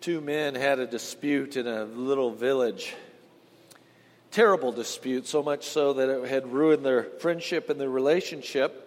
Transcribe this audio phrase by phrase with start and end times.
[0.00, 2.94] two men had a dispute in a little village.
[4.30, 8.86] Terrible dispute, so much so that it had ruined their friendship and their relationship,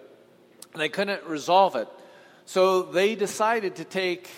[0.74, 1.88] and they couldn't resolve it.
[2.46, 4.30] So they decided to take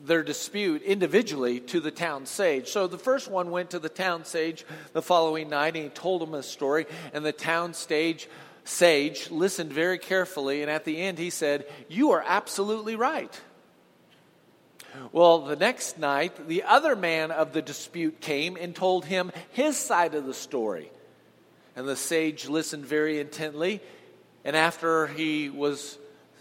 [0.00, 2.68] their dispute individually to the town sage.
[2.68, 6.22] So the first one went to the town sage the following night and he told
[6.22, 8.28] him a story, and the town stage
[8.64, 13.40] sage listened very carefully, and at the end he said, You are absolutely right.
[15.12, 19.76] Well, the next night, the other man of the dispute came and told him his
[19.76, 20.90] side of the story.
[21.76, 23.80] And the sage listened very intently.
[24.44, 25.98] And after he was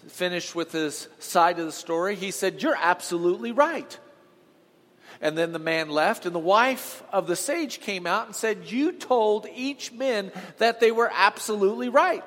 [0.07, 3.97] finished with his side of the story, he said, You're absolutely right.
[5.21, 8.71] And then the man left, and the wife of the sage came out and said,
[8.71, 12.23] You told each man that they were absolutely right.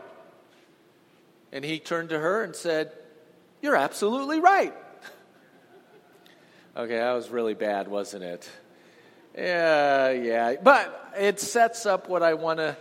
[1.52, 2.92] And he turned to her and said,
[3.61, 4.75] You're absolutely right.
[6.77, 8.50] Okay, that was really bad, wasn't it?
[9.36, 10.56] Yeah, yeah.
[10.61, 12.77] But it sets up what I want to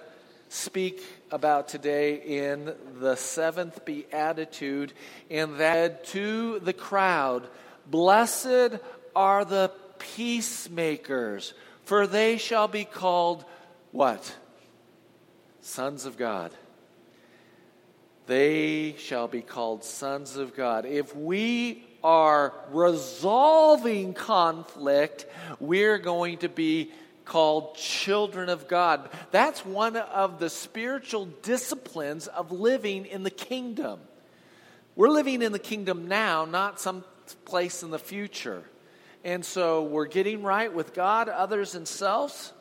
[0.49, 4.93] speak about today in the seventh beatitude,
[5.29, 7.47] and that to the crowd,
[7.85, 8.79] blessed
[9.15, 11.53] are the peacemakers,
[11.85, 13.45] for they shall be called
[13.91, 14.35] what?
[15.61, 16.51] Sons of God.
[18.25, 20.87] They shall be called sons of God.
[20.87, 25.25] If we are resolving conflict,
[25.59, 26.91] we're going to be
[27.25, 29.09] called children of God.
[29.31, 33.99] That's one of the spiritual disciplines of living in the kingdom.
[34.95, 37.03] We're living in the kingdom now, not some
[37.45, 38.63] place in the future.
[39.23, 42.51] And so we're getting right with God, others, and selves.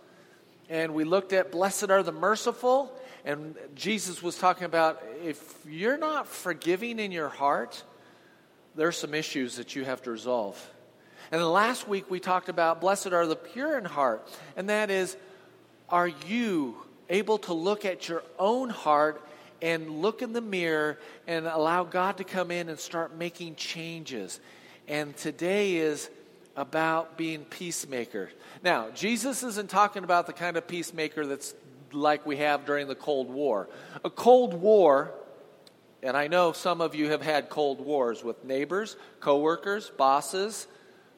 [0.69, 2.97] And we looked at blessed are the merciful.
[3.25, 7.83] And Jesus was talking about if you're not forgiving in your heart,
[8.75, 10.71] there are some issues that you have to resolve.
[11.31, 14.29] And then last week we talked about blessed are the pure in heart.
[14.57, 15.17] And that is,
[15.89, 16.77] are you
[17.09, 19.27] able to look at your own heart
[19.61, 24.41] and look in the mirror and allow God to come in and start making changes?
[24.89, 26.11] And today is
[26.57, 28.31] about being peacemaker.
[28.63, 31.55] Now, Jesus isn't talking about the kind of peacemaker that's
[31.93, 33.69] like we have during the Cold War.
[34.05, 35.13] A Cold War
[36.03, 40.67] and I know some of you have had cold wars with neighbors, coworkers, bosses,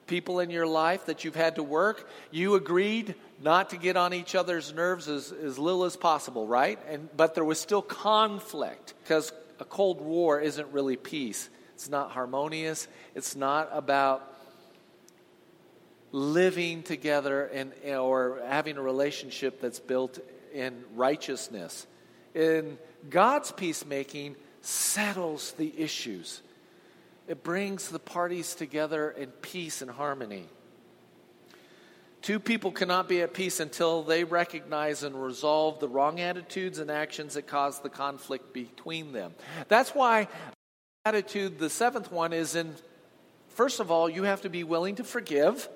[0.07, 2.09] people in your life that you've had to work.
[2.31, 6.79] You agreed not to get on each other's nerves as, as little as possible, right?
[6.89, 11.49] And, but there was still conflict because a cold war isn't really peace.
[11.75, 12.87] It's not harmonious.
[13.15, 14.31] It's not about
[16.13, 20.19] living together and, or having a relationship that's built
[20.53, 21.87] in righteousness.
[22.35, 22.79] In
[23.11, 26.43] God's peacemaking, settles the issues.
[27.27, 30.47] It brings the parties together in peace and harmony.
[32.23, 36.91] Two people cannot be at peace until they recognize and resolve the wrong attitudes and
[36.91, 39.35] actions that cause the conflict between them.
[39.69, 40.29] That's why
[41.05, 42.75] attitude, the seventh one, is in
[43.49, 45.69] first of all, you have to be willing to forgive.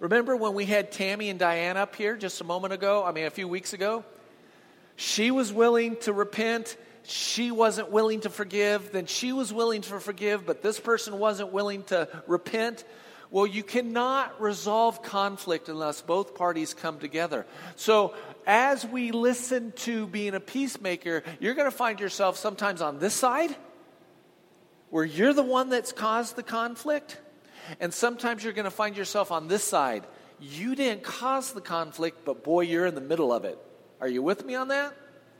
[0.00, 3.04] Remember when we had Tammy and Diane up here just a moment ago?
[3.04, 4.04] I mean, a few weeks ago?
[4.96, 6.76] She was willing to repent
[7.08, 11.52] she wasn't willing to forgive, then she was willing to forgive, but this person wasn't
[11.52, 12.84] willing to repent.
[13.30, 17.46] Well, you cannot resolve conflict unless both parties come together.
[17.76, 18.14] So,
[18.46, 23.14] as we listen to being a peacemaker, you're going to find yourself sometimes on this
[23.14, 23.56] side,
[24.90, 27.18] where you're the one that's caused the conflict,
[27.80, 30.06] and sometimes you're going to find yourself on this side.
[30.40, 33.58] You didn't cause the conflict, but boy, you're in the middle of it.
[33.98, 34.94] Are you with me on that?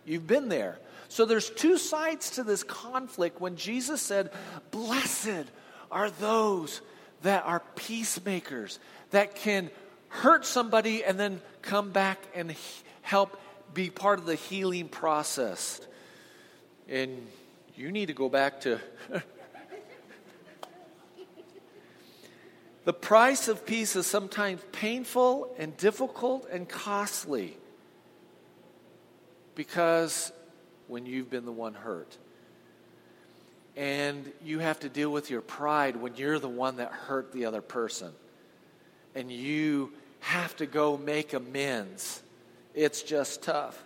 [0.06, 0.78] You've been there.
[1.08, 4.30] So there's two sides to this conflict when Jesus said,
[4.70, 5.46] Blessed
[5.90, 6.82] are those
[7.22, 8.78] that are peacemakers,
[9.10, 9.70] that can
[10.08, 12.54] hurt somebody and then come back and
[13.02, 13.40] help
[13.72, 15.80] be part of the healing process.
[16.88, 17.26] And
[17.74, 18.78] you need to go back to.
[22.84, 27.56] the price of peace is sometimes painful and difficult and costly
[29.54, 30.32] because
[30.88, 32.16] when you've been the one hurt.
[33.76, 37.44] And you have to deal with your pride when you're the one that hurt the
[37.44, 38.10] other person.
[39.14, 42.22] And you have to go make amends.
[42.74, 43.84] It's just tough.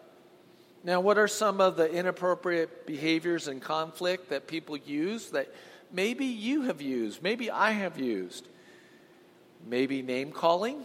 [0.84, 5.52] Now, what are some of the inappropriate behaviors and conflict that people use that
[5.92, 8.48] maybe you have used, maybe I have used?
[9.66, 10.84] Maybe name calling.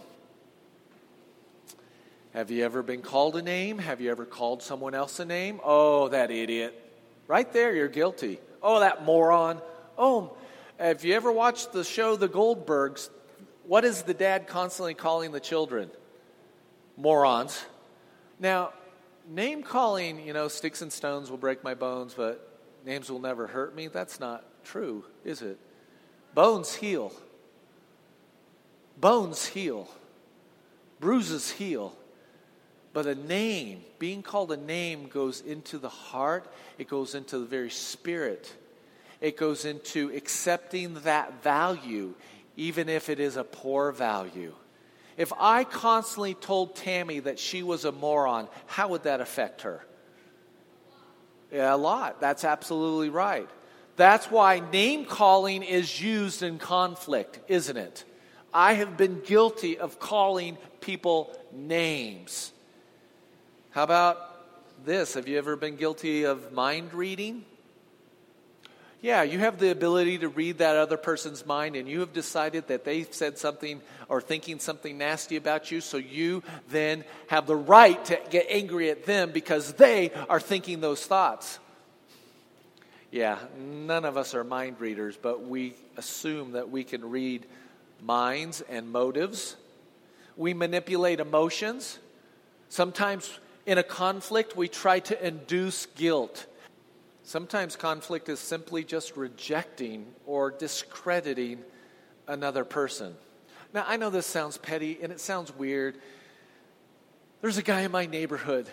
[2.38, 3.78] Have you ever been called a name?
[3.78, 5.58] Have you ever called someone else a name?
[5.64, 6.72] Oh, that idiot.
[7.26, 8.38] Right there, you're guilty.
[8.62, 9.60] Oh, that moron.
[9.98, 10.36] Oh,
[10.78, 13.10] have you ever watched the show The Goldbergs?
[13.66, 15.90] What is the dad constantly calling the children?
[16.96, 17.64] Morons.
[18.38, 18.72] Now,
[19.28, 22.56] name calling, you know, sticks and stones will break my bones, but
[22.86, 23.88] names will never hurt me.
[23.88, 25.58] That's not true, is it?
[26.34, 27.12] Bones heal.
[28.96, 29.88] Bones heal.
[31.00, 31.96] Bruises heal.
[32.92, 37.46] But a name, being called a name, goes into the heart, it goes into the
[37.46, 38.52] very spirit.
[39.20, 42.14] It goes into accepting that value
[42.58, 44.52] even if it is a poor value.
[45.16, 49.84] If I constantly told Tammy that she was a moron, how would that affect her?
[51.52, 52.20] Yeah, a lot.
[52.20, 53.48] That's absolutely right.
[53.96, 58.04] That's why name calling is used in conflict, isn't it?
[58.52, 62.52] I have been guilty of calling people names.
[63.78, 64.18] How about
[64.84, 65.14] this?
[65.14, 67.44] Have you ever been guilty of mind reading?
[69.00, 72.66] Yeah, you have the ability to read that other person's mind, and you have decided
[72.66, 77.54] that they've said something or thinking something nasty about you, so you then have the
[77.54, 81.60] right to get angry at them because they are thinking those thoughts.
[83.12, 87.46] Yeah, none of us are mind readers, but we assume that we can read
[88.02, 89.54] minds and motives.
[90.36, 92.00] We manipulate emotions.
[92.70, 96.46] Sometimes in a conflict, we try to induce guilt
[97.28, 101.62] Sometimes conflict is simply just rejecting or discrediting
[102.26, 103.14] another person.
[103.74, 105.98] Now, I know this sounds petty and it sounds weird.
[107.42, 108.66] There's a guy in my neighborhood,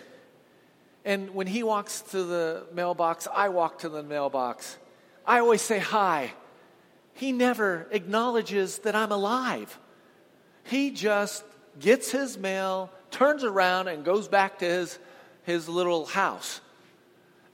[1.04, 4.78] and when he walks to the mailbox, I walk to the mailbox.
[5.26, 6.32] I always say hi.
[7.12, 9.78] He never acknowledges that I'm alive.
[10.64, 11.44] He just
[11.78, 14.98] gets his mail, turns around, and goes back to his,
[15.44, 16.60] his little house.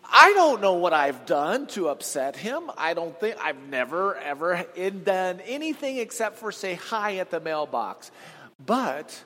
[0.04, 2.70] I don't know what I've done to upset him.
[2.76, 4.66] I don't think I've never, ever
[5.04, 8.10] done anything except for say hi at the mailbox.
[8.64, 9.24] But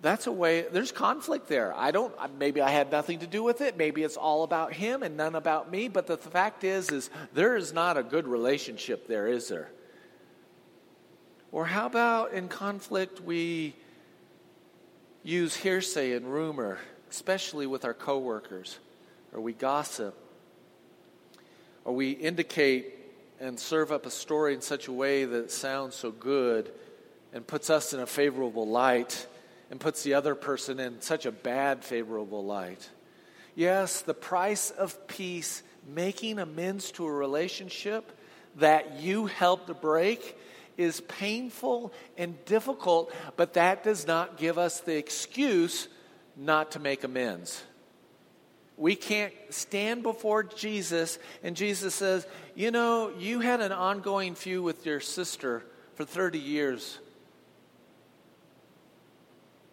[0.00, 1.74] that's a way, there's conflict there.
[1.74, 3.76] I don't, maybe I had nothing to do with it.
[3.76, 5.88] Maybe it's all about him and none about me.
[5.88, 9.70] But the, the fact is, is there is not a good relationship there, is there?
[11.50, 13.74] Or how about in conflict we
[15.24, 16.78] use hearsay and rumor,
[17.10, 18.78] especially with our coworkers?
[19.34, 20.16] or we gossip,
[21.84, 22.94] or we indicate
[23.40, 26.70] and serve up a story in such a way that sounds so good
[27.32, 29.26] and puts us in a favorable light
[29.70, 32.88] and puts the other person in such a bad favorable light.
[33.56, 38.16] Yes, the price of peace, making amends to a relationship
[38.56, 40.38] that you helped to break,
[40.76, 45.88] is painful and difficult, but that does not give us the excuse
[46.36, 47.62] not to make amends.
[48.76, 54.64] We can't stand before Jesus and Jesus says, You know, you had an ongoing feud
[54.64, 56.98] with your sister for 30 years.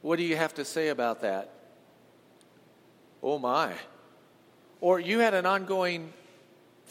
[0.01, 1.51] What do you have to say about that?
[3.23, 3.73] Oh my.
[4.79, 6.13] Or you had an ongoing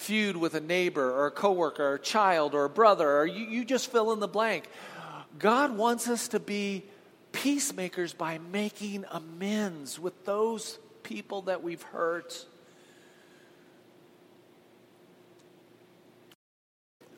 [0.01, 3.45] feud with a neighbor or a coworker or a child or a brother, or you,
[3.47, 4.69] you just fill in the blank.
[5.39, 6.85] God wants us to be
[7.33, 12.47] peacemakers by making amends with those people that we've hurt.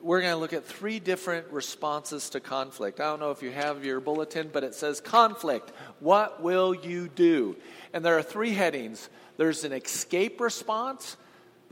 [0.01, 2.99] We're going to look at three different responses to conflict.
[2.99, 5.71] I don't know if you have your bulletin, but it says conflict.
[6.01, 7.57] What will you do?
[7.93, 11.17] And there are three headings there's an escape response,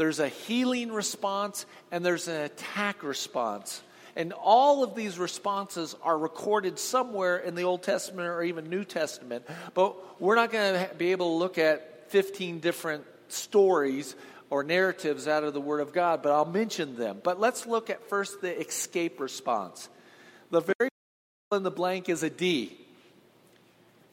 [0.00, 3.82] there's a healing response, and there's an attack response.
[4.16, 8.84] And all of these responses are recorded somewhere in the Old Testament or even New
[8.84, 9.44] Testament.
[9.74, 14.16] But we're not going to be able to look at 15 different stories
[14.48, 17.20] or narratives out of the Word of God, but I'll mention them.
[17.22, 19.90] But let's look at first the escape response.
[20.50, 20.88] The very
[21.52, 22.74] in the blank is a D,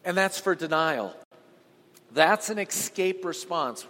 [0.03, 1.15] and that's for denial.
[2.11, 3.87] That's an escape response.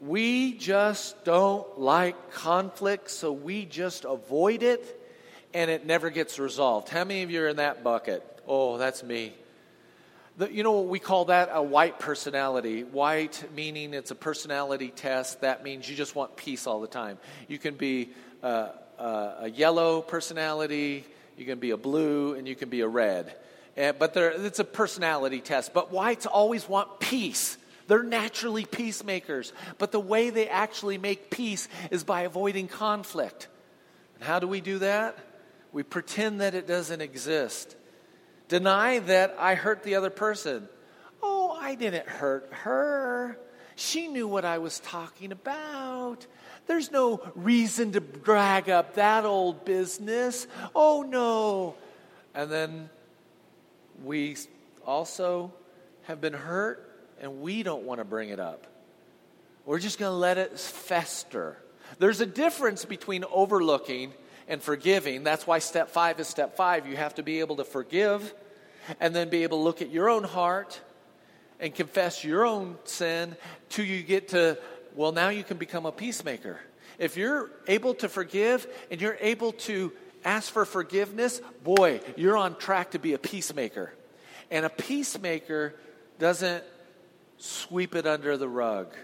[0.00, 5.00] We just don't like conflict, so we just avoid it,
[5.54, 6.90] and it never gets resolved.
[6.90, 8.22] How many of you are in that bucket?
[8.46, 9.32] Oh, that's me.
[10.36, 12.84] The, you know, we call that a white personality.
[12.84, 15.40] White meaning it's a personality test.
[15.40, 17.16] That means you just want peace all the time.
[17.48, 18.10] You can be
[18.42, 21.06] uh, uh, a yellow personality,
[21.38, 23.34] you can be a blue, and you can be a red.
[23.76, 25.72] But it's a personality test.
[25.72, 27.56] But whites always want peace.
[27.86, 29.52] They're naturally peacemakers.
[29.78, 33.48] But the way they actually make peace is by avoiding conflict.
[34.16, 35.18] And how do we do that?
[35.72, 37.76] We pretend that it doesn't exist.
[38.48, 40.68] Deny that I hurt the other person.
[41.22, 43.38] Oh, I didn't hurt her.
[43.74, 46.26] She knew what I was talking about.
[46.66, 50.46] There's no reason to drag up that old business.
[50.74, 51.74] Oh no.
[52.34, 52.90] And then
[54.02, 54.36] we
[54.86, 55.52] also
[56.04, 56.85] have been hurt
[57.20, 58.66] and we don't want to bring it up.
[59.64, 61.58] We're just going to let it fester.
[61.98, 64.12] There's a difference between overlooking
[64.48, 65.24] and forgiving.
[65.24, 66.86] That's why step five is step five.
[66.86, 68.34] You have to be able to forgive
[69.00, 70.80] and then be able to look at your own heart
[71.58, 73.36] and confess your own sin
[73.68, 74.58] till you get to,
[74.94, 76.60] well, now you can become a peacemaker.
[76.98, 79.92] If you're able to forgive and you're able to
[80.24, 83.92] ask for forgiveness, boy, you're on track to be a peacemaker.
[84.50, 85.74] And a peacemaker
[86.18, 86.62] doesn't
[87.38, 88.94] sweep it under the rug.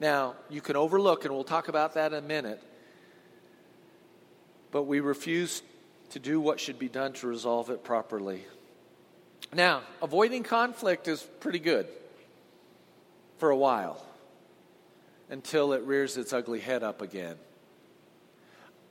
[0.00, 2.62] Now, you can overlook, and we'll talk about that in a minute,
[4.70, 5.62] but we refuse
[6.10, 8.44] to do what should be done to resolve it properly.
[9.54, 11.86] Now, avoiding conflict is pretty good
[13.38, 14.04] for a while
[15.30, 17.36] until it rears its ugly head up again.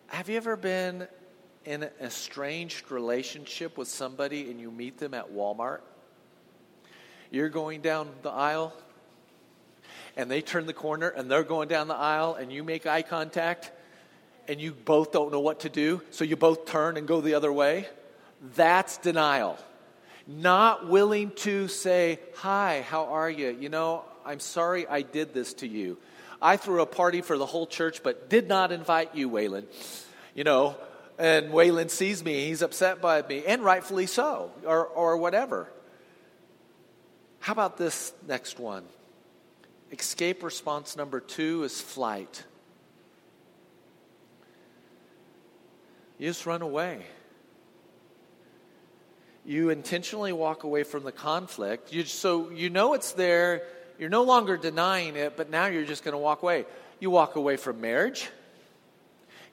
[0.08, 1.08] Have you ever been
[1.66, 5.82] in an estranged relationship with somebody and you meet them at Walmart?
[7.32, 8.74] You're going down the aisle
[10.16, 13.02] and they turn the corner and they're going down the aisle and you make eye
[13.02, 13.72] contact
[14.48, 17.34] and you both don't know what to do, so you both turn and go the
[17.34, 17.88] other way.
[18.56, 19.58] That's denial
[20.28, 23.56] not willing to say, Hi, how are you?
[23.60, 25.98] You know, I'm sorry I did this to you.
[26.42, 29.66] I threw a party for the whole church, but did not invite you, Waylon.
[30.34, 30.76] You know,
[31.20, 35.70] and Waylon sees me, he's upset by me, and rightfully so, or, or whatever.
[37.42, 38.86] How about this next one?
[39.92, 42.44] Escape response number two is flight.
[46.18, 47.04] You just run away
[49.46, 51.92] you intentionally walk away from the conflict.
[51.92, 53.64] You, so you know it's there.
[53.98, 56.66] You're no longer denying it, but now you're just going to walk away.
[57.00, 58.30] You walk away from marriage.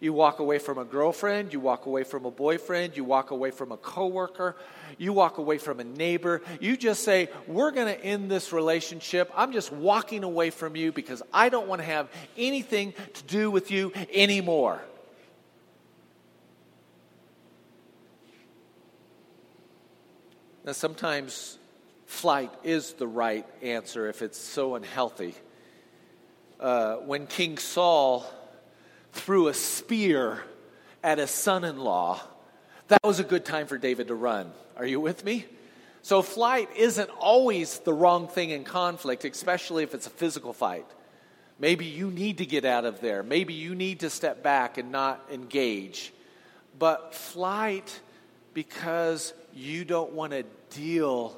[0.00, 3.50] You walk away from a girlfriend, you walk away from a boyfriend, you walk away
[3.50, 4.54] from a coworker,
[4.96, 6.40] you walk away from a neighbor.
[6.60, 9.30] You just say, "We're going to end this relationship.
[9.34, 13.50] I'm just walking away from you because I don't want to have anything to do
[13.50, 14.80] with you anymore."
[20.64, 21.58] Now, sometimes
[22.06, 25.34] flight is the right answer if it's so unhealthy.
[26.60, 28.26] Uh, when King Saul
[29.18, 30.42] threw a spear
[31.02, 32.20] at his son in law,
[32.88, 34.50] that was a good time for David to run.
[34.76, 35.44] Are you with me?
[36.02, 40.86] So, flight isn't always the wrong thing in conflict, especially if it's a physical fight.
[41.58, 43.22] Maybe you need to get out of there.
[43.22, 46.12] Maybe you need to step back and not engage.
[46.78, 48.00] But flight,
[48.54, 51.36] because you don't want to deal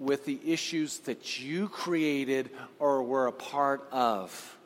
[0.00, 4.58] with the issues that you created or were a part of.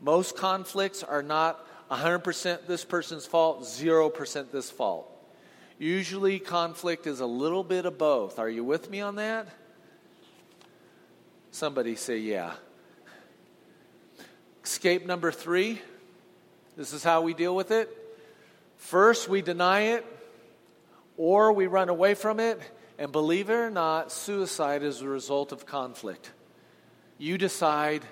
[0.00, 5.10] Most conflicts are not 100% this person's fault, 0% this fault.
[5.78, 8.38] Usually, conflict is a little bit of both.
[8.38, 9.48] Are you with me on that?
[11.50, 12.54] Somebody say, yeah.
[14.64, 15.80] Escape number three.
[16.76, 17.88] This is how we deal with it.
[18.78, 20.06] First, we deny it,
[21.16, 22.60] or we run away from it,
[22.98, 26.32] and believe it or not, suicide is a result of conflict.
[27.18, 28.02] You decide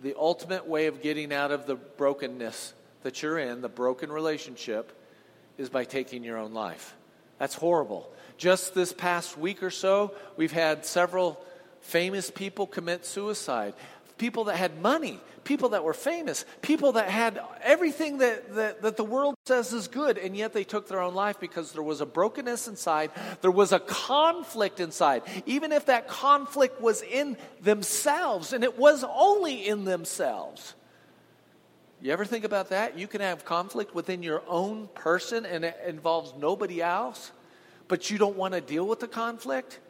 [0.00, 4.92] the ultimate way of getting out of the brokenness that you're in, the broken relationship,
[5.56, 6.96] is by taking your own life.
[7.38, 8.10] That's horrible.
[8.36, 11.42] Just this past week or so, we've had several
[11.80, 13.74] famous people commit suicide
[14.18, 18.96] people that had money, people that were famous, people that had everything that, that, that,
[18.96, 22.00] the world says is good, and yet they took their own life because there was
[22.00, 25.22] a brokenness inside, there was a conflict inside.
[25.46, 30.74] Even if that conflict was in themselves, and it was only in themselves.
[32.00, 32.96] You ever think about that?
[32.96, 37.32] You can have conflict within your own person and it involves nobody else,
[37.88, 39.80] but you don't want to deal with the conflict.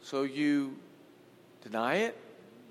[0.00, 0.76] So you
[1.62, 2.16] deny it,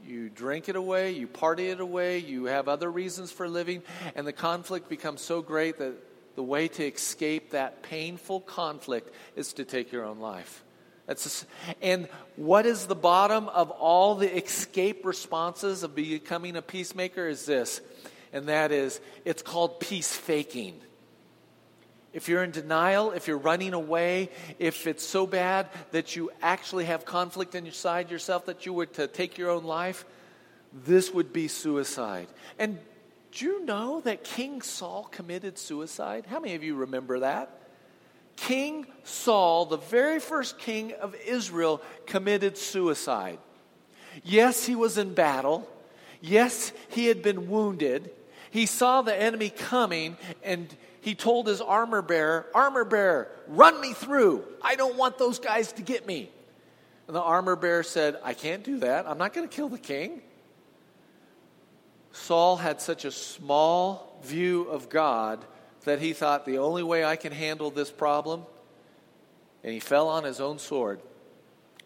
[0.04, 3.84] you drink it away, you party it away, you have other reasons for living,
[4.16, 5.94] and the conflict becomes so great that
[6.36, 10.64] the way to escape that painful conflict is to take your own life.
[11.08, 11.46] That's
[11.82, 17.46] and what is the bottom of all the escape responses of becoming a peacemaker is
[17.46, 17.82] this,
[18.34, 20.76] and that is it's called peace faking.
[22.14, 26.86] If you're in denial, if you're running away, if it's so bad that you actually
[26.86, 30.06] have conflict inside yourself that you were to take your own life,
[30.74, 32.28] this would be suicide.
[32.60, 32.80] And
[33.32, 36.26] do you know that King Saul committed suicide?
[36.28, 37.57] How many of you remember that?
[38.38, 43.40] King Saul, the very first king of Israel, committed suicide.
[44.24, 45.68] Yes, he was in battle.
[46.22, 48.12] Yes, he had been wounded.
[48.52, 53.94] He saw the enemy coming and he told his armor bearer, Armor bearer, run me
[53.94, 54.44] through.
[54.62, 56.30] I don't want those guys to get me.
[57.08, 59.08] And the armor bearer said, I can't do that.
[59.08, 60.22] I'm not going to kill the king.
[62.12, 65.46] Saul had such a small view of God
[65.88, 68.44] that he thought the only way I can handle this problem,
[69.64, 71.02] and he fell on his own sword.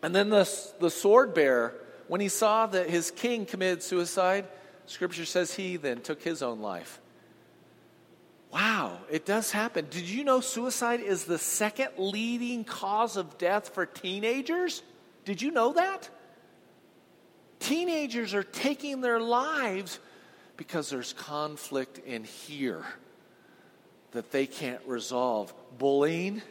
[0.01, 1.75] And then the, the sword bearer,
[2.07, 4.47] when he saw that his king committed suicide,
[4.87, 6.99] scripture says he then took his own life.
[8.51, 9.87] Wow, it does happen.
[9.89, 14.81] Did you know suicide is the second leading cause of death for teenagers?
[15.25, 16.09] Did you know that?
[17.59, 19.99] Teenagers are taking their lives
[20.57, 22.83] because there's conflict in here
[24.11, 25.53] that they can't resolve.
[25.77, 26.41] Bullying,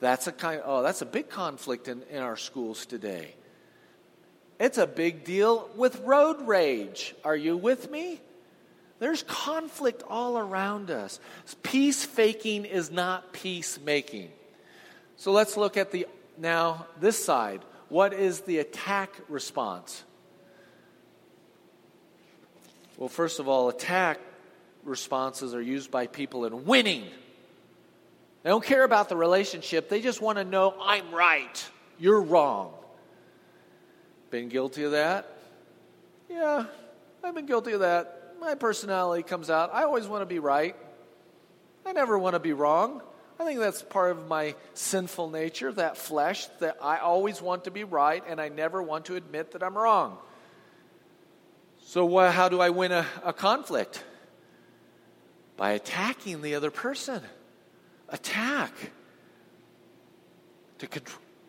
[0.00, 3.34] that's a kind oh, that's a big conflict in, in our schools today.
[4.60, 7.14] It's a big deal with road rage.
[7.24, 8.20] Are you with me?
[8.98, 11.20] There's conflict all around us.
[11.62, 14.30] Peace faking is not peacemaking.
[15.16, 16.06] So let's look at the
[16.36, 17.62] now this side.
[17.88, 20.04] What is the attack response?
[22.96, 24.20] Well, first of all, attack
[24.88, 27.04] responses are used by people in winning.
[28.42, 32.72] They don't care about the relationship, they just want to know, I'm right, you're wrong.
[34.30, 35.32] Been guilty of that?
[36.28, 36.66] Yeah,
[37.22, 39.70] I've been guilty of that my personality comes out.
[39.72, 40.76] I always want to be right.
[41.84, 43.02] I never want to be wrong.
[43.40, 47.70] I think that's part of my sinful nature, that flesh, that I always want to
[47.70, 50.18] be right and I never want to admit that I'm wrong.
[51.82, 54.02] So, uh, how do I win a, a conflict?
[55.58, 57.22] By attacking the other person.
[58.08, 58.72] Attack.
[60.78, 61.02] To, con-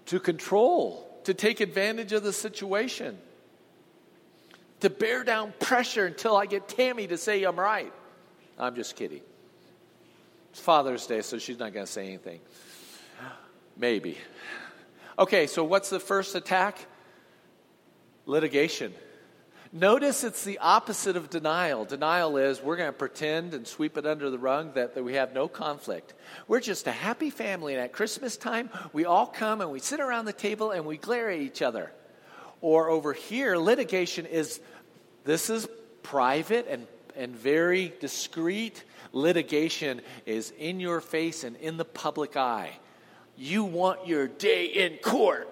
[0.08, 3.18] to control, to take advantage of the situation
[4.82, 7.92] to bear down pressure until I get Tammy to say I'm right.
[8.58, 9.22] I'm just kidding.
[10.52, 12.40] It's Father's Day, so she's not going to say anything.
[13.78, 14.18] Maybe.
[15.18, 16.86] Okay, so what's the first attack?
[18.26, 18.94] Litigation.
[19.72, 21.86] Notice it's the opposite of denial.
[21.86, 25.14] Denial is we're going to pretend and sweep it under the rug that, that we
[25.14, 26.16] have no conflict.
[26.48, 30.00] We're just a happy family, and at Christmas time, we all come and we sit
[30.00, 31.92] around the table and we glare at each other.
[32.62, 34.60] Or over here, litigation is
[35.24, 35.68] this is
[36.02, 38.84] private and, and very discreet.
[39.12, 42.72] Litigation is in your face and in the public eye.
[43.38, 45.48] You want your day in court.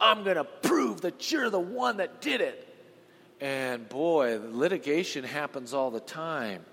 [0.00, 2.67] I'm going to prove that you're the one that did it.
[3.40, 6.64] And boy, litigation happens all the time.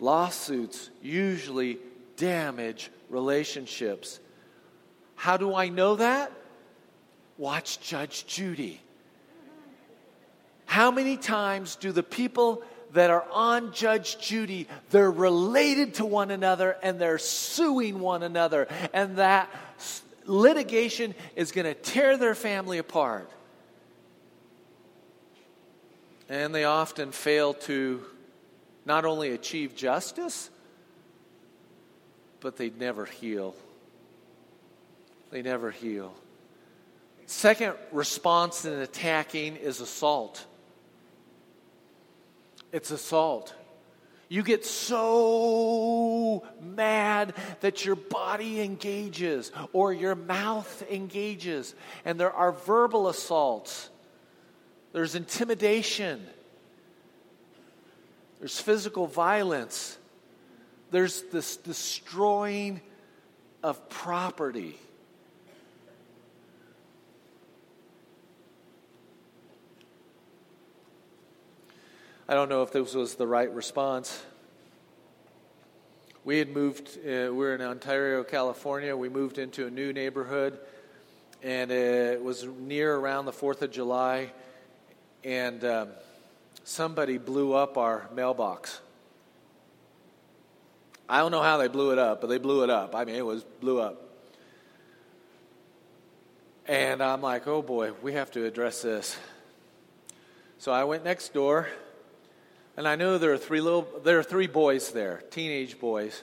[0.00, 1.78] Lawsuits usually
[2.16, 4.18] damage relationships.
[5.14, 6.32] How do I know that?
[7.36, 8.80] Watch Judge Judy.
[10.64, 12.62] How many times do the people
[12.92, 18.68] that are on Judge Judy, they're related to one another and they're suing one another,
[18.92, 19.50] and that
[20.26, 23.30] litigation is going to tear their family apart.
[26.32, 28.00] And they often fail to
[28.86, 30.48] not only achieve justice,
[32.40, 33.54] but they never heal.
[35.30, 36.14] They never heal.
[37.26, 40.46] Second response in attacking is assault.
[42.72, 43.54] It's assault.
[44.30, 51.74] You get so mad that your body engages or your mouth engages.
[52.06, 53.90] And there are verbal assaults,
[54.92, 56.26] there's intimidation,
[58.38, 59.98] there's physical violence,
[60.90, 62.80] there's this destroying
[63.62, 64.78] of property.
[72.28, 74.22] I don't know if this was the right response.
[76.24, 78.96] We had moved, uh, we're in Ontario, California.
[78.96, 80.58] We moved into a new neighborhood,
[81.42, 84.32] and it was near around the 4th of July,
[85.24, 85.88] and um,
[86.64, 88.80] somebody blew up our mailbox.
[91.08, 92.94] I don't know how they blew it up, but they blew it up.
[92.94, 94.08] I mean, it was blew up.
[96.66, 99.16] And I'm like, oh boy, we have to address this.
[100.58, 101.68] So I went next door
[102.76, 106.22] and I know there are three little there are three boys there, teenage boys.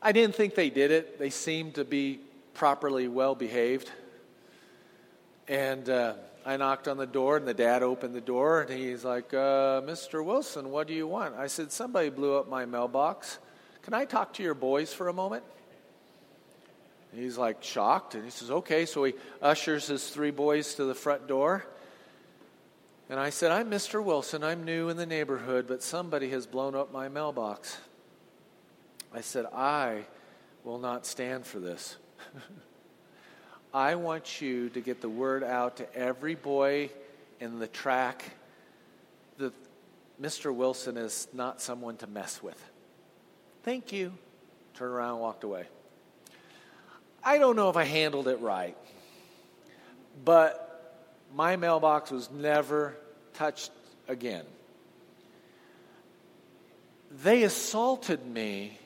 [0.00, 1.18] I didn't think they did it.
[1.18, 2.20] They seemed to be
[2.52, 3.90] properly well behaved.
[5.48, 6.14] And uh,
[6.46, 9.80] I knocked on the door, and the dad opened the door, and he's like, uh,
[9.80, 10.22] Mr.
[10.22, 11.34] Wilson, what do you want?
[11.36, 13.38] I said, Somebody blew up my mailbox.
[13.82, 15.42] Can I talk to your boys for a moment?
[17.14, 18.84] He's like shocked, and he says, Okay.
[18.84, 21.64] So he ushers his three boys to the front door.
[23.08, 24.02] And I said, I'm Mr.
[24.02, 24.42] Wilson.
[24.42, 27.76] I'm new in the neighborhood, but somebody has blown up my mailbox.
[29.12, 30.04] I said, I
[30.64, 31.96] will not stand for this.
[33.74, 36.90] I want you to get the word out to every boy
[37.40, 38.24] in the track
[39.38, 39.52] that
[40.22, 40.54] Mr.
[40.54, 42.62] Wilson is not someone to mess with.
[43.64, 44.12] Thank you.
[44.74, 45.64] Turned around and walked away.
[47.24, 48.76] I don't know if I handled it right,
[50.24, 52.94] but my mailbox was never
[53.32, 53.72] touched
[54.06, 54.44] again.
[57.24, 58.78] They assaulted me,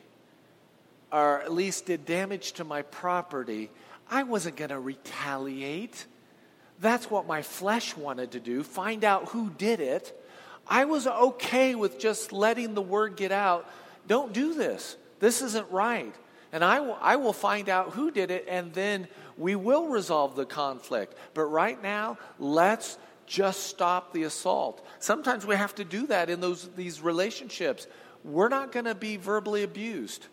[1.13, 3.69] or at least did damage to my property.
[4.11, 6.07] I wasn't going to retaliate.
[6.81, 10.15] That's what my flesh wanted to do find out who did it.
[10.67, 13.69] I was okay with just letting the word get out.
[14.07, 14.97] Don't do this.
[15.19, 16.15] This isn't right.
[16.53, 20.35] And I will, I will find out who did it, and then we will resolve
[20.35, 21.15] the conflict.
[21.35, 24.85] But right now, let's just stop the assault.
[24.99, 27.87] Sometimes we have to do that in those, these relationships.
[28.25, 30.27] We're not going to be verbally abused.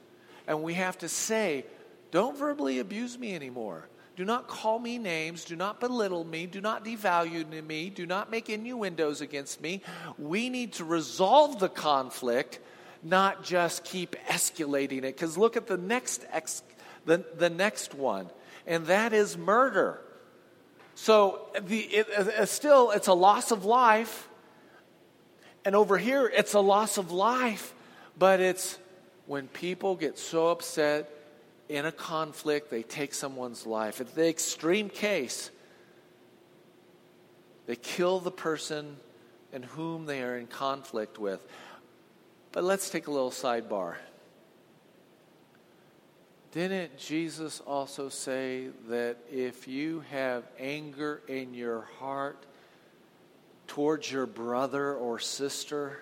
[0.47, 1.65] And we have to say,
[2.11, 3.87] don't verbally abuse me anymore.
[4.15, 5.43] Do not call me names.
[5.43, 6.45] Do not belittle me.
[6.45, 7.89] Do not devalue me.
[7.89, 9.81] Do not make innuendos against me.
[10.17, 12.59] We need to resolve the conflict,
[13.03, 15.15] not just keep escalating it.
[15.15, 16.63] Because look at the next, ex,
[17.05, 18.29] the, the next one,
[18.65, 19.99] and that is murder.
[20.95, 24.29] So the, it, it, still, it's a loss of life.
[25.65, 27.73] And over here, it's a loss of life.
[28.17, 28.77] But it's
[29.25, 31.11] when people get so upset
[31.67, 33.99] in a conflict, they take someone's life.
[34.01, 35.49] In the extreme case,
[37.65, 38.97] they kill the person
[39.51, 41.41] in whom they are in conflict with.
[42.51, 43.95] But let's take a little sidebar.
[46.51, 52.45] Didn't Jesus also say that if you have anger in your heart
[53.67, 55.99] towards your brother or sister,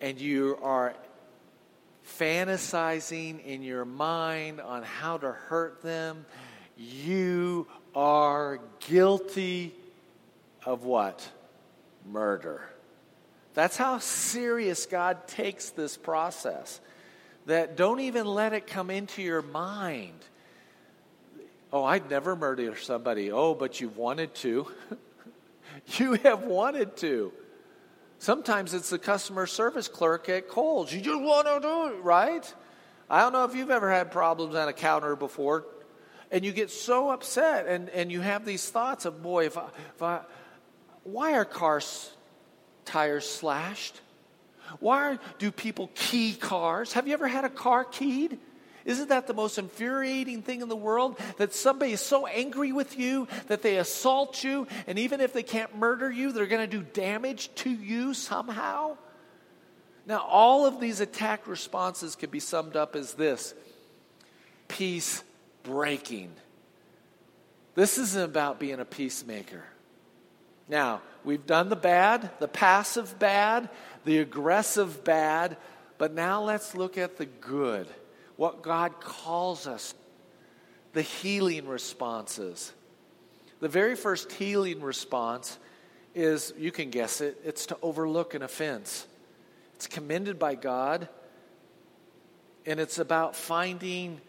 [0.00, 0.94] and you are
[2.06, 6.24] fantasizing in your mind on how to hurt them,
[6.76, 9.74] you are guilty
[10.64, 11.28] of what?
[12.10, 12.68] Murder.
[13.54, 16.80] That's how serious God takes this process.
[17.46, 20.18] That don't even let it come into your mind.
[21.72, 23.30] Oh, I'd never murder somebody.
[23.30, 24.66] Oh, but you've wanted to.
[25.98, 27.32] you have wanted to.
[28.18, 30.92] Sometimes it's the customer service clerk at Kohl's.
[30.92, 32.54] You just want to do it, right?
[33.10, 35.66] I don't know if you've ever had problems on a counter before,
[36.30, 39.66] and you get so upset, and, and you have these thoughts of, boy, if I,
[39.94, 40.20] if I,
[41.04, 42.10] why are cars
[42.84, 44.00] tires slashed?
[44.80, 46.94] Why do people key cars?
[46.94, 48.38] Have you ever had a car keyed?
[48.86, 51.18] Isn't that the most infuriating thing in the world?
[51.38, 55.42] That somebody is so angry with you that they assault you, and even if they
[55.42, 58.96] can't murder you, they're going to do damage to you somehow?
[60.06, 63.54] Now, all of these attack responses can be summed up as this
[64.68, 65.24] peace
[65.64, 66.30] breaking.
[67.74, 69.64] This isn't about being a peacemaker.
[70.68, 73.68] Now, we've done the bad, the passive bad,
[74.04, 75.56] the aggressive bad,
[75.98, 77.88] but now let's look at the good
[78.36, 79.94] what God calls us,
[80.92, 82.72] the healing responses.
[83.60, 85.58] The very first healing response
[86.14, 89.06] is, you can guess it, it's to overlook an offense.
[89.74, 91.08] It's commended by God,
[92.64, 94.20] and it's about finding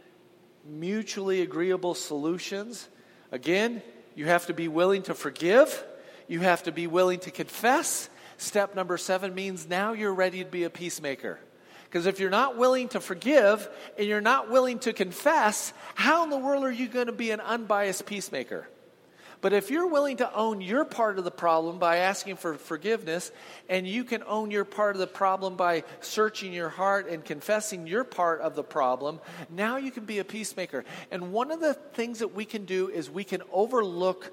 [0.65, 2.87] mutually agreeable solutions.
[3.31, 3.81] Again,
[4.15, 5.83] you have to be willing to forgive,
[6.27, 8.09] you have to be willing to confess.
[8.37, 11.39] Step number seven means now you're ready to be a peacemaker.
[11.87, 16.29] Because if you're not willing to forgive and you're not willing to confess, how in
[16.29, 18.67] the world are you going to be an unbiased peacemaker?
[19.39, 23.31] But if you're willing to own your part of the problem by asking for forgiveness,
[23.69, 27.85] and you can own your part of the problem by searching your heart and confessing
[27.85, 29.19] your part of the problem,
[29.49, 30.83] now you can be a peacemaker.
[31.11, 34.31] And one of the things that we can do is we can overlook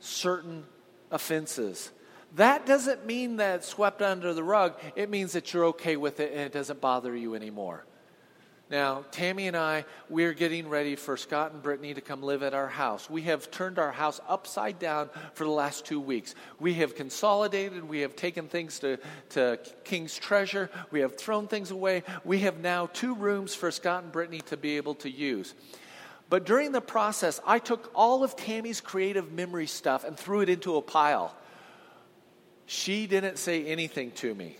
[0.00, 0.64] certain
[1.10, 1.92] offenses.
[2.36, 4.74] That doesn't mean that it's swept under the rug.
[4.96, 7.84] It means that you're okay with it and it doesn't bother you anymore.
[8.70, 12.54] Now, Tammy and I, we're getting ready for Scott and Brittany to come live at
[12.54, 13.10] our house.
[13.10, 16.34] We have turned our house upside down for the last two weeks.
[16.58, 17.86] We have consolidated.
[17.86, 18.98] We have taken things to,
[19.30, 20.70] to King's Treasure.
[20.90, 22.02] We have thrown things away.
[22.24, 25.52] We have now two rooms for Scott and Brittany to be able to use.
[26.30, 30.48] But during the process, I took all of Tammy's creative memory stuff and threw it
[30.48, 31.36] into a pile.
[32.72, 34.56] She didn't say anything to me.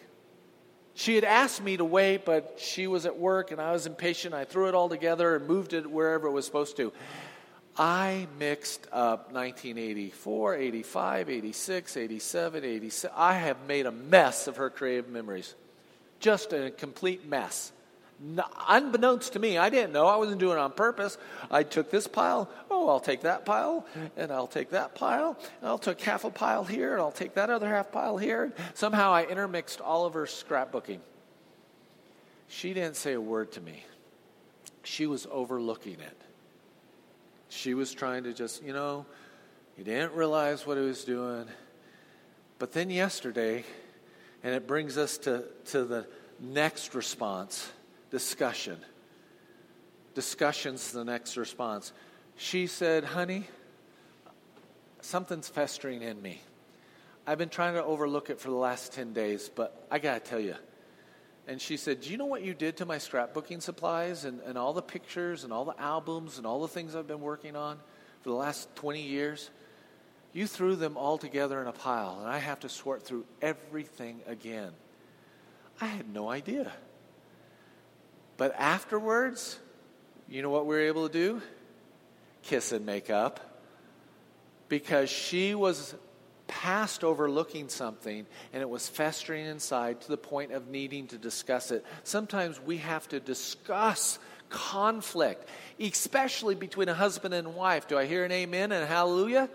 [0.93, 4.35] She had asked me to wait, but she was at work and I was impatient.
[4.35, 6.93] I threw it all together and moved it wherever it was supposed to.
[7.75, 13.17] I mixed up 1984, 85, 86, 87, 87.
[13.17, 15.55] I have made a mess of her creative memories.
[16.21, 17.73] Just a complete mess.
[18.25, 20.07] No, unbeknownst to me, I didn't know.
[20.07, 21.19] I wasn't doing it on purpose.
[21.51, 22.49] I took this pile.
[22.71, 23.85] Oh, I'll take that pile,
[24.17, 25.37] and I'll take that pile.
[25.61, 28.53] And I'll take half a pile here, and I'll take that other half pile here.
[28.75, 31.01] Somehow I intermixed all of her scrapbooking.
[32.47, 33.85] She didn't say a word to me.
[34.85, 36.17] She was overlooking it.
[37.49, 39.05] She was trying to just, you know,
[39.77, 41.47] he didn't realize what he was doing.
[42.61, 43.65] But then yesterday,
[44.45, 46.07] and it brings us to, to the
[46.39, 47.69] next response
[48.13, 48.77] discussion.
[50.15, 51.93] Discussion's the next response.
[52.37, 53.49] She said, Honey,
[55.01, 56.43] something's festering in me.
[57.27, 60.31] I've been trying to overlook it for the last 10 days, but I got to
[60.31, 60.57] tell you,
[61.49, 64.59] and she said, Do you know what you did to my scrapbooking supplies and, and
[64.59, 67.79] all the pictures and all the albums and all the things I've been working on
[68.21, 69.51] for the last 20 years?
[70.35, 74.21] You threw them all together in a pile, and I have to sort through everything
[74.27, 74.73] again.
[75.81, 76.73] I had no idea.
[78.37, 79.59] But afterwards,
[80.29, 81.43] you know what we were able to do?
[82.43, 83.41] Kiss and make up.
[84.69, 85.95] Because she was
[86.47, 91.71] past overlooking something and it was festering inside to the point of needing to discuss
[91.71, 91.85] it.
[92.05, 94.19] Sometimes we have to discuss
[94.49, 95.49] conflict,
[95.81, 97.89] especially between a husband and wife.
[97.89, 99.49] Do I hear an amen and hallelujah?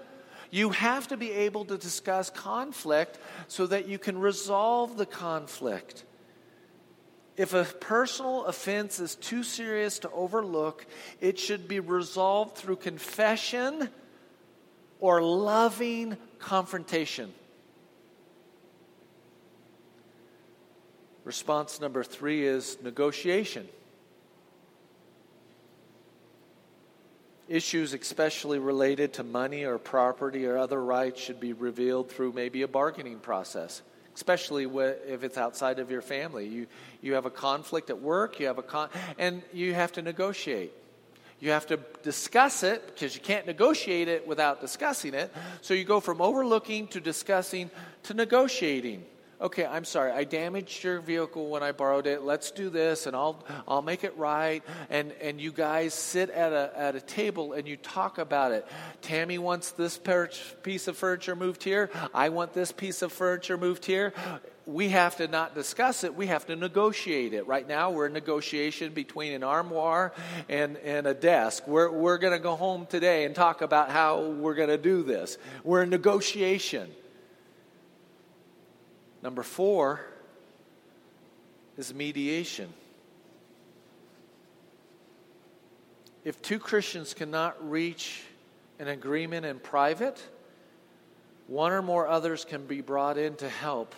[0.50, 6.04] You have to be able to discuss conflict so that you can resolve the conflict.
[7.38, 10.88] If a personal offense is too serious to overlook,
[11.21, 13.89] it should be resolved through confession
[15.00, 17.32] or loving confrontation.
[21.23, 23.67] Response number three is negotiation.
[27.47, 32.63] Issues, especially related to money or property or other rights, should be revealed through maybe
[32.63, 33.84] a bargaining process,
[34.18, 34.66] especially
[35.08, 36.48] if it's outside of your family.
[36.48, 36.66] You,
[37.02, 40.74] you have a conflict at work, you have a con- and you have to negotiate.
[41.40, 45.32] You have to discuss it because you can't negotiate it without discussing it.
[45.62, 47.70] So you go from overlooking to discussing
[48.04, 49.06] to negotiating.
[49.39, 50.12] Okay, I'm sorry.
[50.12, 52.23] I damaged your vehicle when I borrowed it.
[52.23, 54.63] Let's do this and I'll I'll make it right.
[54.89, 58.65] And and you guys sit at a at a table and you talk about it.
[59.02, 60.00] Tammy wants this
[60.63, 61.91] piece of furniture moved here.
[62.15, 64.13] I want this piece of furniture moved here
[64.67, 67.47] we have to not discuss it, we have to negotiate it.
[67.47, 70.13] Right now, we're in negotiation between an armoire
[70.50, 71.65] and, and a desk.
[71.67, 75.04] We're, we're going to go home today and talk about how we're going to do
[75.04, 75.38] this.
[75.63, 76.91] We're in negotiation.
[79.22, 80.02] Number four
[81.78, 82.72] is mediation.
[86.24, 88.24] If two Christians cannot reach
[88.80, 90.22] an agreement in private,
[91.48, 93.96] one or more others can be brought in to help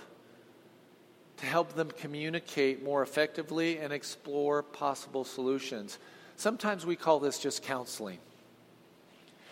[1.38, 5.98] to help them communicate more effectively and explore possible solutions.
[6.36, 8.20] Sometimes we call this just counseling.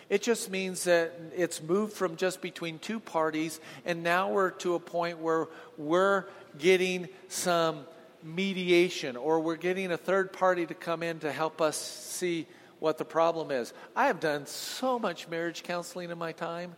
[0.08, 4.74] It just means that it's moved from just between two parties, and now we're to
[4.74, 6.24] a point where we're
[6.58, 7.86] getting some
[8.22, 12.46] mediation or we're getting a third party to come in to help us see
[12.80, 13.72] what the problem is.
[13.94, 16.74] I have done so much marriage counseling in my time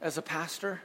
[0.00, 0.80] as a pastor.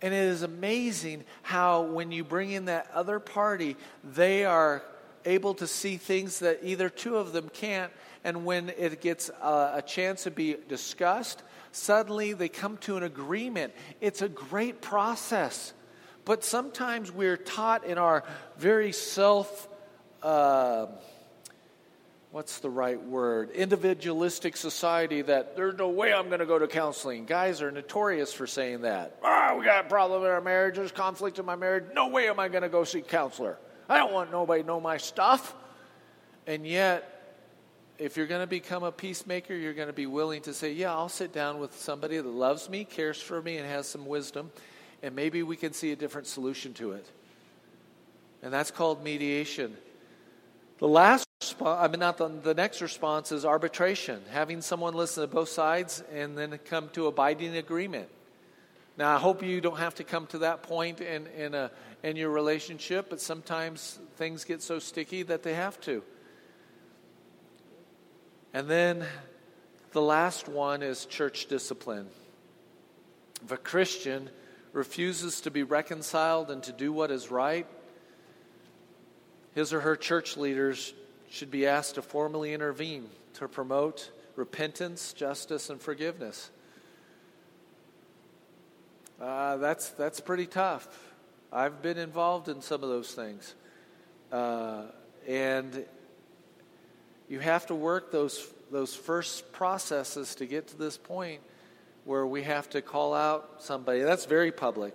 [0.00, 4.82] And it is amazing how, when you bring in that other party, they are
[5.24, 7.92] able to see things that either two of them can't.
[8.24, 13.02] And when it gets a, a chance to be discussed, suddenly they come to an
[13.02, 13.72] agreement.
[14.00, 15.72] It's a great process.
[16.24, 18.22] But sometimes we're taught in our
[18.56, 19.68] very self.
[20.22, 20.86] Uh,
[22.30, 23.50] what's the right word?
[23.50, 27.24] Individualistic society that there's no way I'm going to go to counseling.
[27.26, 29.18] Guys are notorious for saying that.
[29.24, 30.76] Ah, we got a problem in our marriage.
[30.76, 31.84] There's conflict in my marriage.
[31.92, 33.58] No way am I going to go see counselor.
[33.88, 35.56] I don't want nobody to know my stuff.
[36.46, 37.21] And yet,
[38.02, 40.92] if you're going to become a peacemaker, you're going to be willing to say, Yeah,
[40.92, 44.50] I'll sit down with somebody that loves me, cares for me, and has some wisdom,
[45.02, 47.06] and maybe we can see a different solution to it.
[48.42, 49.76] And that's called mediation.
[50.78, 55.22] The last response, I mean, not the, the next response is arbitration, having someone listen
[55.22, 58.08] to both sides and then come to a binding agreement.
[58.98, 61.70] Now, I hope you don't have to come to that point in, in, a,
[62.02, 66.02] in your relationship, but sometimes things get so sticky that they have to.
[68.54, 69.04] And then
[69.92, 72.08] the last one is church discipline.
[73.44, 74.28] If a Christian
[74.72, 77.66] refuses to be reconciled and to do what is right,
[79.54, 80.94] his or her church leaders
[81.30, 86.50] should be asked to formally intervene to promote repentance, justice, and forgiveness.
[89.20, 90.88] Uh, that's, that's pretty tough.
[91.52, 93.54] I've been involved in some of those things.
[94.30, 94.84] Uh,
[95.28, 95.84] and
[97.32, 101.40] you have to work those, those first processes to get to this point
[102.04, 104.00] where we have to call out somebody.
[104.00, 104.94] That's very public.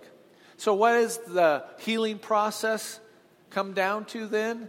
[0.56, 3.00] So, what is the healing process
[3.50, 4.68] come down to then?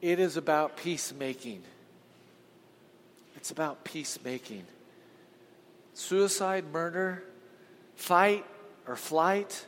[0.00, 1.62] It is about peacemaking.
[3.36, 4.64] It's about peacemaking.
[5.92, 7.22] Suicide, murder,
[7.96, 8.46] fight
[8.88, 9.66] or flight,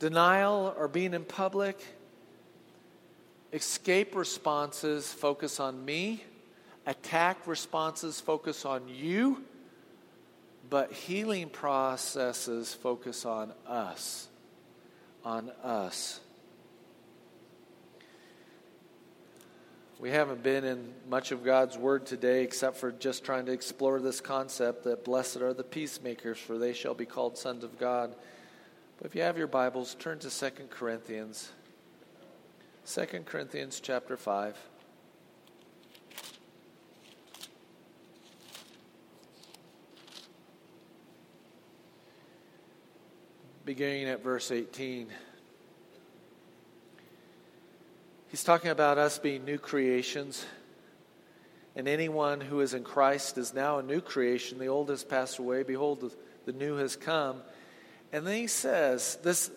[0.00, 1.80] denial or being in public.
[3.52, 6.24] Escape responses focus on me,
[6.90, 9.44] attack responses focus on you,
[10.68, 14.26] but healing processes focus on us.
[15.24, 16.18] On us.
[20.00, 24.00] We haven't been in much of God's Word today except for just trying to explore
[24.00, 28.16] this concept that blessed are the peacemakers, for they shall be called sons of God.
[28.96, 31.50] But if you have your Bibles, turn to 2 Corinthians.
[32.86, 34.56] 2 Corinthians chapter 5.
[43.70, 45.06] Beginning at verse 18.
[48.26, 50.44] He's talking about us being new creations.
[51.76, 54.58] And anyone who is in Christ is now a new creation.
[54.58, 55.62] The old has passed away.
[55.62, 56.12] Behold,
[56.46, 57.42] the new has come.
[58.12, 59.52] And then he says, this.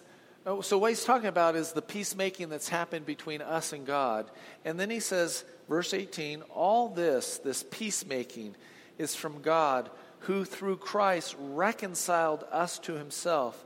[0.46, 4.30] Oh, so, what he's talking about is the peacemaking that's happened between us and God.
[4.64, 8.56] And then he says, verse 18, all this, this peacemaking,
[9.00, 13.66] is from God, who through Christ reconciled us to himself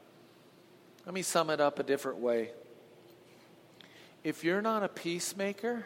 [1.05, 2.51] Let me sum it up a different way
[4.23, 5.85] if you're not a peacemaker,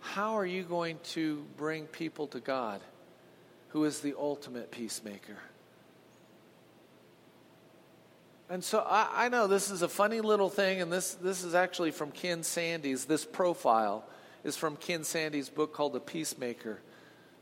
[0.00, 2.80] how are you going to bring people to God,
[3.68, 5.38] who is the ultimate peacemaker?
[8.50, 11.54] And so I, I, know this is a funny little thing, and this, this is
[11.54, 13.06] actually from Ken Sande's.
[13.06, 14.04] This profile
[14.44, 16.80] is from Ken Sande's book called The Peacemaker,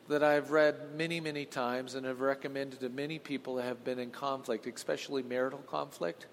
[0.08, 3.98] that I've read many, many times and have recommended to many people that have been
[3.98, 6.26] in conflict, especially marital conflict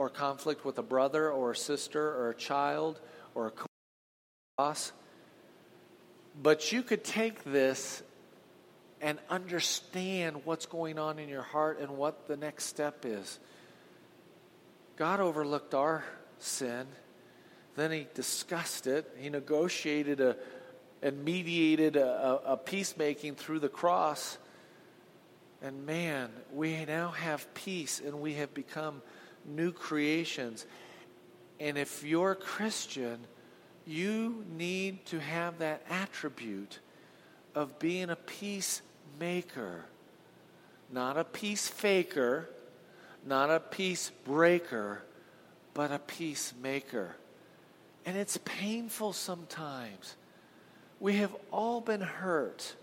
[0.00, 2.98] or conflict with a brother or a sister or a child
[3.34, 3.52] or a
[4.56, 4.92] boss.
[6.42, 8.02] But you could take this
[9.02, 13.38] and understand what's going on in your heart and what the next step is.
[14.96, 16.02] God overlooked our
[16.38, 16.86] sin.
[17.76, 19.06] Then he discussed it.
[19.18, 20.36] He negotiated a,
[21.02, 24.38] and mediated a, a, a peacemaking through the cross.
[25.60, 29.02] And man, we now have peace and we have become
[29.44, 30.66] new creations.
[31.58, 33.18] And if you're a Christian,
[33.86, 36.78] you need to have that attribute
[37.54, 39.84] of being a peacemaker,
[40.92, 42.48] not a peace faker,
[43.26, 45.02] not a peace breaker,
[45.74, 47.16] but a peacemaker.
[48.06, 50.16] And it's painful sometimes.
[51.00, 52.74] We have all been hurt.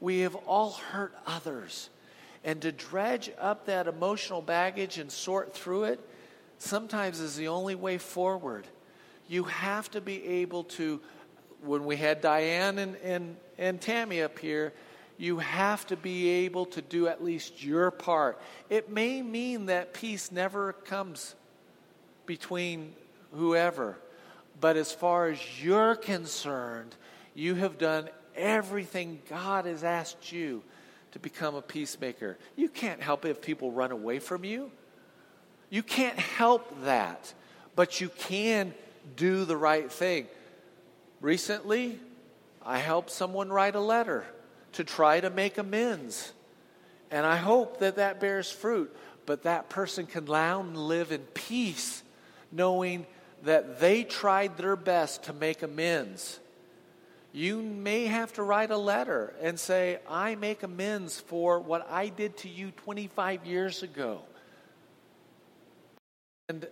[0.00, 1.90] We have all hurt others.
[2.44, 6.00] And to dredge up that emotional baggage and sort through it
[6.58, 8.66] sometimes is the only way forward.
[9.28, 11.00] You have to be able to,
[11.62, 14.72] when we had Diane and, and, and Tammy up here,
[15.18, 18.40] you have to be able to do at least your part.
[18.70, 21.34] It may mean that peace never comes
[22.24, 22.94] between
[23.34, 23.98] whoever,
[24.60, 26.96] but as far as you're concerned,
[27.34, 30.62] you have done everything God has asked you
[31.12, 32.38] to become a peacemaker.
[32.56, 34.70] You can't help it if people run away from you.
[35.68, 37.32] You can't help that,
[37.76, 38.74] but you can
[39.16, 40.26] do the right thing.
[41.20, 41.98] Recently,
[42.64, 44.24] I helped someone write a letter
[44.72, 46.32] to try to make amends.
[47.10, 48.94] And I hope that that bears fruit,
[49.26, 52.02] but that person can now live in peace,
[52.52, 53.06] knowing
[53.42, 56.38] that they tried their best to make amends
[57.32, 62.08] you may have to write a letter and say, I make amends for what I
[62.08, 64.22] did to you 25 years ago.
[66.48, 66.66] And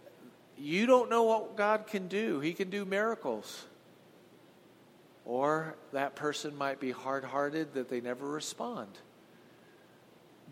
[0.57, 2.41] you don't know what God can do.
[2.41, 3.65] He can do miracles.
[5.25, 8.89] Or that person might be hard hearted that they never respond.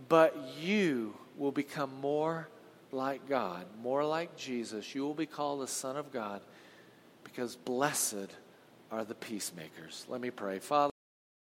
[0.08, 2.48] but you will become more
[2.92, 4.94] like God, more like Jesus.
[4.94, 6.40] You will be called the Son of God
[7.24, 8.30] because blessed
[8.90, 10.06] are the peacemakers.
[10.08, 10.58] Let me pray.
[10.58, 10.92] Father,